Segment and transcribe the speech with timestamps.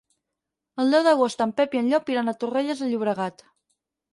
[0.83, 3.45] El deu d'agost en Pep i en Llop iran a Torrelles de Llobregat.